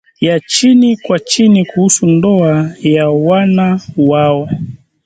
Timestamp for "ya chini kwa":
0.21-1.19